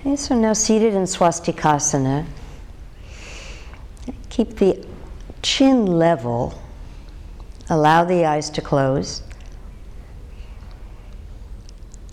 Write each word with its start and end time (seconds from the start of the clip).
Okay, 0.00 0.16
so 0.16 0.34
now 0.34 0.54
seated 0.54 0.94
in 0.94 1.02
swastikasana, 1.02 2.24
keep 4.30 4.56
the 4.56 4.82
chin 5.42 5.84
level, 5.84 6.58
allow 7.68 8.04
the 8.04 8.24
eyes 8.24 8.48
to 8.48 8.62
close. 8.62 9.22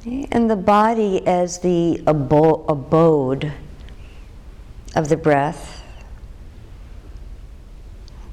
And 0.06 0.50
the 0.50 0.58
body 0.58 1.26
as 1.26 1.60
the 1.60 2.02
abo- 2.06 2.66
abode 2.68 3.54
of 4.94 5.08
the 5.08 5.16
breath, 5.16 5.82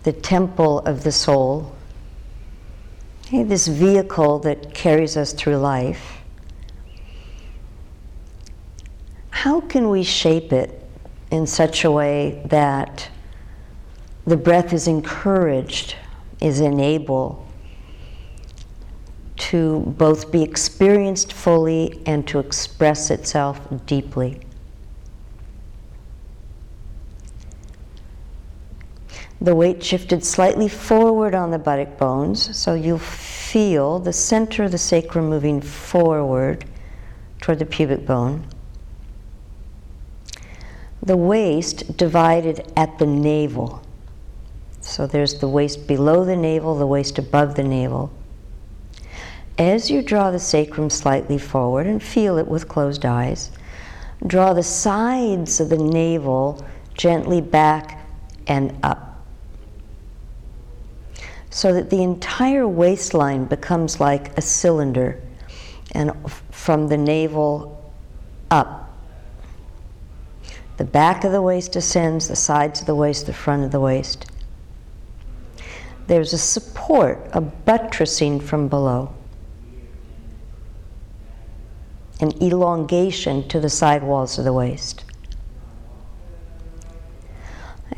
the 0.03 0.13
temple 0.13 0.81
of 0.81 1.05
the 1.05 1.13
soul, 1.13 1.77
okay, 3.27 3.45
this 3.45 3.69
vehicle 3.69 4.41
that 4.41 4.75
carries 4.75 5.17
us 5.17 5.33
through 5.33 5.59
life. 5.59 6.24
How 9.45 9.61
can 9.61 9.91
we 9.91 10.03
shape 10.05 10.55
it 10.55 10.83
in 11.31 11.47
such 11.47 11.85
a 11.85 11.91
way 11.91 12.43
that 12.47 13.11
the 14.27 14.39
breath 14.39 14.73
is 14.73 14.89
encouraged, 14.89 15.97
is 16.41 16.61
enabled 16.61 17.47
to 19.37 19.81
both 19.99 20.33
be 20.33 20.43
experienced 20.43 21.35
fully 21.35 22.01
and 22.07 22.27
to 22.27 22.39
express 22.39 23.11
itself 23.11 23.61
deeply. 23.85 24.41
The 29.43 29.55
weight 29.55 29.85
shifted 29.85 30.25
slightly 30.25 30.69
forward 30.69 31.35
on 31.35 31.51
the 31.51 31.59
buttock 31.59 31.99
bones, 31.99 32.57
so 32.57 32.73
you'll 32.73 32.99
feel 32.99 33.99
the 33.99 34.15
center 34.15 34.65
of 34.65 34.73
the 34.73 34.79
sacrum 34.79 35.29
moving 35.29 35.61
forward 35.61 36.65
toward 37.43 37.59
the 37.59 37.67
pubic 37.67 38.07
bone. 38.07 38.47
The 41.05 41.17
waist 41.19 41.99
divided 41.99 42.73
at 42.79 42.99
the 42.99 43.07
navel. 43.07 43.83
So 44.81 45.07
there's 45.07 45.39
the 45.39 45.49
waist 45.49 45.87
below 45.87 46.25
the 46.25 46.35
navel, 46.35 46.79
the 46.79 46.87
waist 46.87 47.19
above 47.19 47.57
the 47.57 47.63
navel. 47.63 48.11
As 49.59 49.91
you 49.91 50.01
draw 50.01 50.31
the 50.31 50.39
sacrum 50.39 50.89
slightly 50.89 51.37
forward 51.37 51.87
and 51.87 52.03
feel 52.03 52.39
it 52.39 52.49
with 52.49 52.69
closed 52.69 53.05
eyes, 53.05 53.51
draw 54.27 54.55
the 54.55 54.63
sides 54.63 55.61
of 55.61 55.69
the 55.69 55.77
navel 55.77 56.65
gently 56.95 57.43
back 57.43 58.01
and 58.47 58.75
up. 58.83 59.27
So 61.51 61.75
that 61.75 61.91
the 61.91 62.03
entire 62.03 62.67
waistline 62.67 63.45
becomes 63.45 64.01
like 64.01 64.37
a 64.39 64.43
cylinder 64.43 65.21
and 65.93 66.13
from 66.51 66.89
the 66.89 66.97
navel 66.97 67.93
up. 68.51 68.94
The 70.77 70.85
back 70.85 71.25
of 71.25 71.33
the 71.33 71.43
waist 71.43 71.77
ascends, 71.77 72.29
the 72.29 72.37
sides 72.37 72.81
of 72.81 72.87
the 72.87 72.95
waist, 72.95 73.27
the 73.27 73.33
front 73.33 73.65
of 73.65 73.71
the 73.71 73.81
waist. 73.81 74.27
There's 76.07 76.33
a 76.33 76.39
support, 76.39 77.29
a 77.33 77.41
buttressing 77.41 78.41
from 78.41 78.69
below 78.69 79.15
an 82.21 82.33
elongation 82.43 83.47
to 83.49 83.61
the 83.61 83.69
side 83.69 84.03
walls 84.03 84.39
of 84.39 84.45
the 84.45 84.53
waist. 84.53 85.05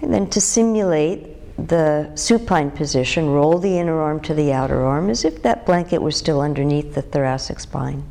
And 0.00 0.12
then 0.12 0.28
to 0.30 0.40
simulate 0.40 1.32
the 1.68 2.10
supine 2.16 2.70
position, 2.70 3.30
roll 3.30 3.58
the 3.58 3.78
inner 3.78 4.00
arm 4.00 4.20
to 4.20 4.34
the 4.34 4.52
outer 4.52 4.84
arm 4.84 5.10
as 5.10 5.24
if 5.24 5.42
that 5.42 5.64
blanket 5.64 6.02
were 6.02 6.10
still 6.10 6.40
underneath 6.40 6.94
the 6.94 7.02
thoracic 7.02 7.60
spine. 7.60 8.04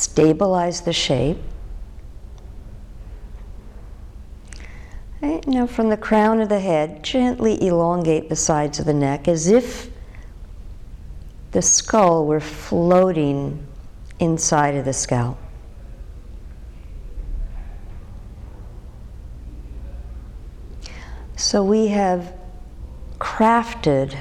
Stabilize 0.00 0.80
the 0.80 0.94
shape. 0.94 1.36
Right, 5.20 5.46
now, 5.46 5.66
from 5.66 5.90
the 5.90 5.98
crown 5.98 6.40
of 6.40 6.48
the 6.48 6.58
head, 6.58 7.02
gently 7.02 7.62
elongate 7.66 8.30
the 8.30 8.34
sides 8.34 8.78
of 8.78 8.86
the 8.86 8.94
neck 8.94 9.28
as 9.28 9.48
if 9.48 9.90
the 11.50 11.60
skull 11.60 12.24
were 12.24 12.40
floating 12.40 13.66
inside 14.18 14.74
of 14.74 14.86
the 14.86 14.94
scalp. 14.94 15.36
So, 21.36 21.62
we 21.62 21.88
have 21.88 22.32
crafted 23.18 24.16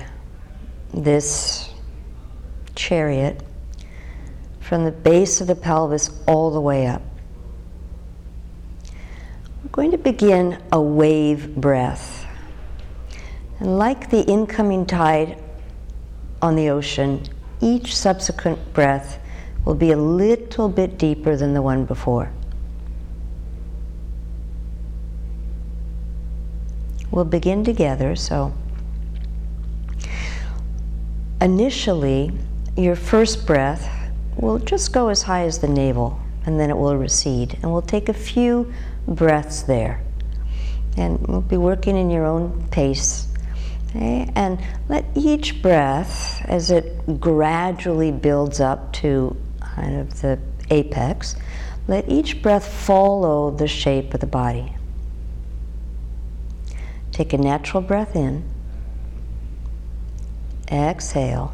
this 0.94 1.74
chariot 2.76 3.42
from 4.69 4.85
the 4.85 4.91
base 4.91 5.41
of 5.41 5.47
the 5.47 5.56
pelvis 5.56 6.12
all 6.28 6.52
the 6.52 6.62
way 6.62 6.85
up. 6.85 7.02
We're 9.63 9.72
going 9.72 9.90
to 9.90 9.97
begin 9.97 10.62
a 10.72 10.80
wave 10.80 11.56
breath. 11.56 12.28
And 13.59 13.80
like 13.80 14.12
the 14.12 14.22
incoming 14.25 14.85
tide 14.85 15.41
on 16.40 16.56
the 16.56 16.69
ocean, 16.69 17.24
each 17.59 17.97
subsequent 17.97 18.72
breath 18.72 19.19
will 19.66 19.74
be 19.74 19.90
a 19.90 19.97
little 19.97 20.69
bit 20.69 21.00
deeper 21.00 21.36
than 21.36 21.56
the 21.56 21.63
one 21.63 21.86
before. 21.86 22.31
We'll 27.09 27.25
begin 27.25 27.63
together, 27.63 28.16
so 28.16 28.53
initially, 31.41 32.31
your 32.78 32.96
first 32.96 33.47
breath 33.47 33.96
will 34.42 34.60
just 34.60 34.94
go 34.94 35.10
as 35.10 35.24
high 35.24 35.44
as 35.44 35.60
the 35.60 35.68
navel 35.68 36.20
and 36.46 36.60
then 36.60 36.70
it 36.70 36.78
will 36.78 36.98
recede. 36.98 37.58
And 37.62 37.72
we'll 37.72 37.82
take 37.82 38.10
a 38.10 38.14
few 38.14 38.74
breaths 39.08 39.64
there. 39.64 40.02
And 40.98 41.20
we'll 41.28 41.42
be 41.42 41.58
working 41.58 41.96
in 41.98 42.10
your 42.10 42.26
own 42.26 42.68
pace. 42.70 43.28
Okay? 43.90 44.32
And 44.36 44.60
let 44.88 45.06
each 45.16 45.62
breath, 45.62 46.44
as 46.46 46.72
it 46.72 47.20
gradually 47.20 48.12
builds 48.12 48.60
up 48.60 48.94
to 48.94 49.36
kind 49.60 50.00
of 50.00 50.22
the 50.22 50.40
apex, 50.70 51.36
let 51.88 52.08
each 52.10 52.42
breath 52.42 52.68
follow 52.68 53.52
the 53.52 53.68
shape 53.68 54.14
of 54.14 54.20
the 54.20 54.28
body. 54.28 54.76
Take 57.12 57.34
a 57.34 57.38
natural 57.38 57.82
breath 57.82 58.16
in. 58.16 58.44
Exhale. 60.72 61.54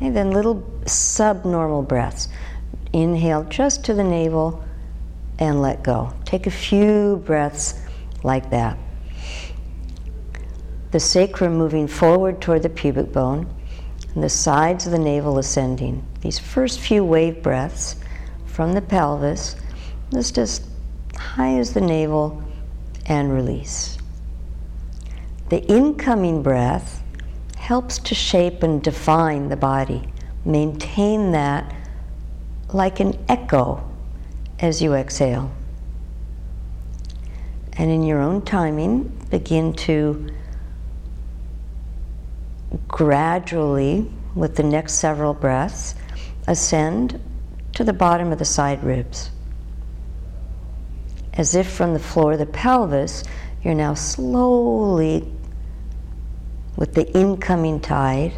And 0.00 0.16
then 0.16 0.30
little 0.30 0.66
subnormal 0.86 1.82
breaths. 1.82 2.28
Inhale 2.92 3.44
just 3.44 3.84
to 3.84 3.94
the 3.94 4.04
navel 4.04 4.64
and 5.38 5.62
let 5.62 5.82
go. 5.82 6.12
Take 6.24 6.46
a 6.46 6.50
few 6.50 7.22
breaths 7.24 7.80
like 8.22 8.50
that. 8.50 8.78
The 10.90 11.00
sacrum 11.00 11.56
moving 11.56 11.86
forward 11.86 12.40
toward 12.40 12.62
the 12.62 12.68
pubic 12.68 13.12
bone, 13.12 13.46
and 14.14 14.24
the 14.24 14.28
sides 14.28 14.86
of 14.86 14.92
the 14.92 14.98
navel 14.98 15.38
ascending. 15.38 16.04
These 16.20 16.38
first 16.38 16.80
few 16.80 17.04
wave 17.04 17.42
breaths 17.42 17.96
from 18.44 18.72
the 18.72 18.82
pelvis, 18.82 19.54
just 20.12 20.36
as 20.36 20.68
high 21.16 21.58
as 21.58 21.72
the 21.72 21.80
navel, 21.80 22.42
and 23.06 23.32
release. 23.32 23.98
The 25.48 25.64
incoming 25.66 26.42
breath 26.42 27.02
helps 27.70 27.98
to 27.98 28.16
shape 28.16 28.64
and 28.64 28.82
define 28.82 29.48
the 29.48 29.56
body. 29.56 30.02
Maintain 30.44 31.30
that 31.30 31.72
like 32.72 32.98
an 32.98 33.16
echo 33.28 33.80
as 34.58 34.82
you 34.82 34.92
exhale. 34.92 35.48
And 37.74 37.88
in 37.88 38.02
your 38.02 38.18
own 38.18 38.42
timing, 38.42 39.04
begin 39.30 39.72
to 39.86 40.28
gradually, 42.88 44.10
with 44.34 44.56
the 44.56 44.64
next 44.64 44.94
several 44.94 45.32
breaths, 45.32 45.94
ascend 46.48 47.22
to 47.74 47.84
the 47.84 47.92
bottom 47.92 48.32
of 48.32 48.40
the 48.40 48.44
side 48.44 48.82
ribs. 48.82 49.30
As 51.34 51.54
if 51.54 51.70
from 51.70 51.92
the 51.92 52.00
floor 52.00 52.32
of 52.32 52.40
the 52.40 52.46
pelvis, 52.46 53.22
you're 53.62 53.74
now 53.74 53.94
slowly, 53.94 55.32
with 56.80 56.94
the 56.94 57.06
incoming 57.16 57.78
tide, 57.78 58.32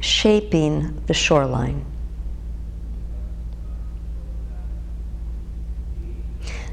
shaping 0.00 1.02
the 1.06 1.12
shoreline. 1.12 1.84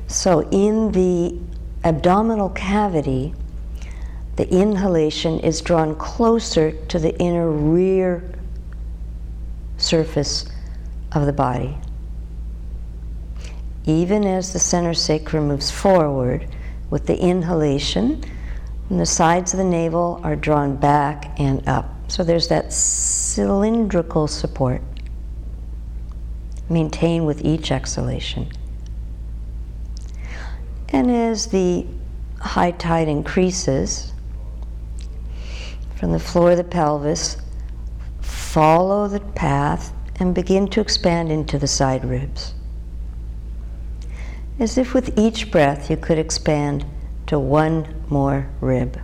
So, 0.06 0.48
in 0.52 0.92
the 0.92 1.38
abdominal 1.84 2.50
cavity, 2.50 3.34
the 4.36 4.48
inhalation 4.48 5.40
is 5.40 5.60
drawn 5.62 5.96
closer 5.96 6.72
to 6.88 7.00
the 7.00 7.18
inner 7.20 7.50
rear 7.50 8.32
surface 9.78 10.46
of 11.12 11.26
the 11.26 11.34
body. 11.34 11.78
even 13.88 14.26
as 14.26 14.52
the 14.52 14.58
center 14.58 14.96
sacrum 14.96 15.48
moves 15.48 15.70
forward 15.70 16.48
with 16.90 17.06
the 17.06 17.16
inhalation, 17.20 18.20
and 18.90 19.00
the 19.00 19.06
sides 19.06 19.54
of 19.54 19.58
the 19.58 19.64
navel 19.64 20.20
are 20.24 20.36
drawn 20.36 20.76
back 20.76 21.40
and 21.40 21.68
up. 21.68 21.90
So 22.08 22.24
there's 22.24 22.48
that 22.50 22.72
cylindrical 22.72 24.28
support. 24.28 24.82
Maintain 26.70 27.26
with 27.26 27.44
each 27.44 27.72
exhalation. 27.72 28.52
And 30.90 31.12
as 31.12 31.48
the 31.48 31.86
high 32.40 32.72
tide 32.72 33.08
increases, 33.08 34.14
from 35.96 36.12
the 36.12 36.20
floor 36.20 36.52
of 36.52 36.58
the 36.58 36.64
pelvis, 36.64 37.38
follow 38.22 39.08
the 39.08 39.20
path 39.20 39.94
and 40.20 40.36
begin 40.36 40.68
to 40.68 40.82
expand 40.82 41.32
into 41.32 41.58
the 41.58 41.68
side 41.68 42.06
ribs. 42.06 42.54
As 44.60 44.78
if 44.78 44.94
with 44.94 45.18
each 45.18 45.52
breath 45.52 45.90
you 45.90 45.98
could 45.98 46.18
expand 46.18 46.86
to 47.28 47.38
one 47.40 47.95
more 48.10 48.50
rib. 48.62 49.00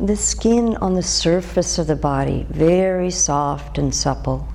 The 0.00 0.16
skin 0.16 0.76
on 0.76 0.94
the 0.94 1.02
surface 1.02 1.78
of 1.78 1.88
the 1.88 1.96
body, 1.96 2.46
very 2.50 3.10
soft 3.10 3.78
and 3.78 3.92
supple. 3.92 4.48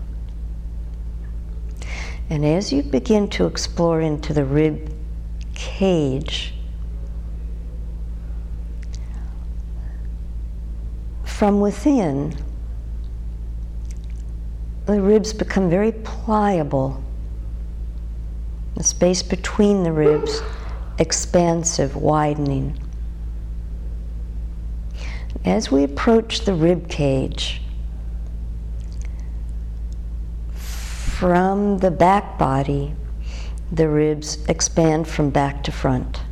And 2.30 2.46
as 2.46 2.72
you 2.72 2.82
begin 2.82 3.30
to 3.32 3.46
explore 3.46 4.00
into 4.00 4.34
the 4.34 4.46
rib 4.46 4.90
cage, 5.54 6.54
from 11.26 11.60
within, 11.60 12.38
the 14.86 15.02
ribs 15.02 15.34
become 15.34 15.70
very 15.70 15.92
pliable. 15.92 17.02
The 18.76 18.84
space 18.84 19.24
between 19.24 19.84
the 19.84 19.92
ribs 19.92 20.42
expansive, 21.00 21.96
widening. 21.96 22.78
As 25.46 25.72
we 25.72 25.84
approach 25.84 26.42
the 26.42 26.54
rib 26.54 26.90
cage, 26.90 27.62
from 30.52 31.78
the 31.78 31.92
back 31.92 32.38
body, 32.38 32.94
the 33.72 33.88
ribs 33.88 34.44
expand 34.50 35.08
from 35.08 35.30
back 35.30 35.64
to 35.64 35.72
front. 35.72 36.23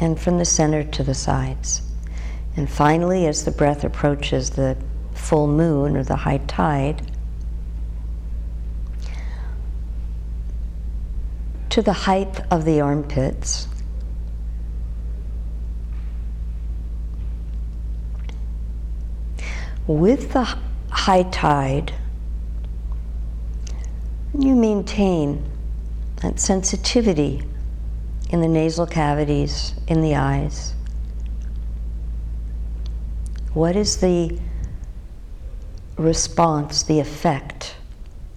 And 0.00 0.18
from 0.18 0.38
the 0.38 0.44
center 0.44 0.82
to 0.82 1.02
the 1.02 1.14
sides. 1.14 1.82
And 2.56 2.68
finally, 2.68 3.26
as 3.26 3.44
the 3.44 3.50
breath 3.50 3.84
approaches 3.84 4.50
the 4.50 4.76
full 5.14 5.46
moon 5.46 5.96
or 5.96 6.02
the 6.02 6.16
high 6.16 6.38
tide, 6.38 7.02
to 11.70 11.82
the 11.82 11.92
height 11.92 12.40
of 12.50 12.64
the 12.64 12.80
armpits. 12.80 13.68
With 19.86 20.32
the 20.32 20.56
high 20.90 21.22
tide, 21.24 21.92
you 24.36 24.54
maintain 24.54 25.44
that 26.22 26.38
sensitivity 26.38 27.42
in 28.30 28.40
the 28.40 28.48
nasal 28.48 28.86
cavities, 28.86 29.74
in 29.88 30.02
the 30.02 30.14
eyes. 30.14 30.74
What 33.52 33.74
is 33.74 33.96
the 33.96 34.38
response, 35.98 36.84
the 36.84 37.00
effect 37.00 37.74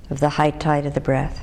of 0.10 0.20
the 0.20 0.30
high 0.30 0.50
tide 0.50 0.88
of 0.88 0.96
the 0.96 1.00
breath? 1.00 1.40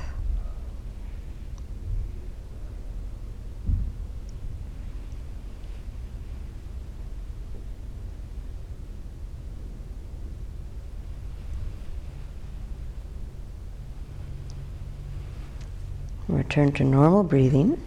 Return 16.27 16.73
to 16.73 16.83
normal 16.83 17.23
breathing. 17.23 17.81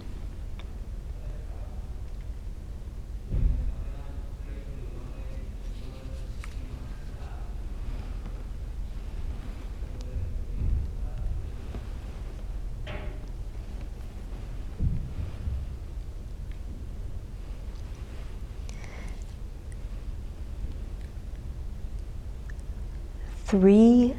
Three 23.55 24.17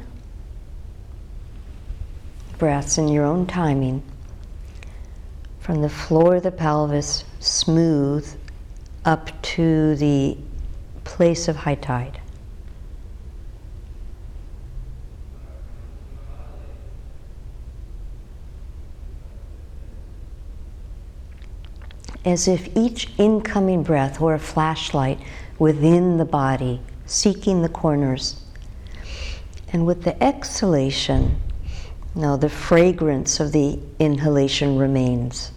breaths 2.56 2.96
in 2.96 3.08
your 3.08 3.26
own 3.26 3.44
timing 3.44 4.02
from 5.58 5.82
the 5.82 5.90
floor 5.90 6.36
of 6.36 6.42
the 6.42 6.50
pelvis 6.50 7.22
smooth 7.38 8.26
up 9.04 9.30
to 9.42 9.94
the 9.96 10.38
place 11.04 11.48
of 11.48 11.56
high 11.56 11.74
tide. 11.74 12.18
As 22.24 22.48
if 22.48 22.74
each 22.74 23.10
incoming 23.18 23.82
breath 23.82 24.18
were 24.18 24.32
a 24.32 24.38
flashlight 24.38 25.20
within 25.58 26.16
the 26.16 26.24
body, 26.24 26.80
seeking 27.04 27.60
the 27.60 27.68
corners. 27.68 28.45
And 29.76 29.84
with 29.84 30.04
the 30.04 30.24
exhalation, 30.24 31.38
now 32.14 32.38
the 32.38 32.48
fragrance 32.48 33.40
of 33.40 33.52
the 33.52 33.78
inhalation 33.98 34.78
remains. 34.78 35.52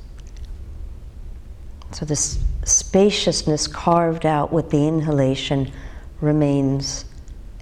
So 1.93 2.05
this 2.05 2.37
spaciousness 2.65 3.65
carved 3.65 4.25
out 4.25 4.51
with 4.51 4.71
the 4.71 4.85
inhalation 4.85 5.71
remains 6.19 7.05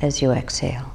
as 0.02 0.20
you 0.24 0.32
exhale. 0.32 0.92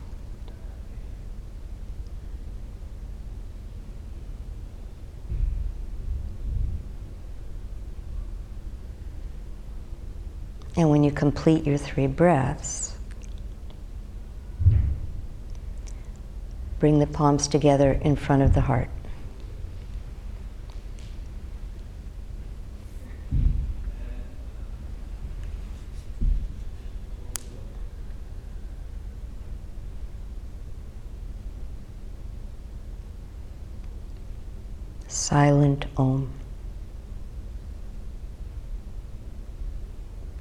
And 10.76 10.90
when 10.90 11.04
you 11.04 11.12
complete 11.12 11.64
your 11.64 11.78
three 11.78 12.08
breaths, 12.08 12.91
bring 16.82 16.98
the 16.98 17.06
palms 17.06 17.46
together 17.46 17.92
in 18.02 18.16
front 18.16 18.42
of 18.42 18.54
the 18.54 18.60
heart. 18.62 18.88
Silent 35.06 35.84
Om. 35.96 36.41